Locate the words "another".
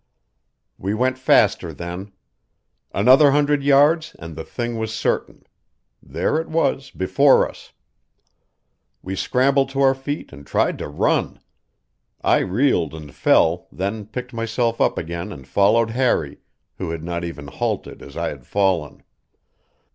2.91-3.29